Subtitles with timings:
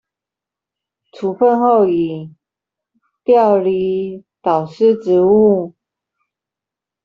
[1.11, 2.33] 處分後已
[3.23, 5.73] 調離導師職務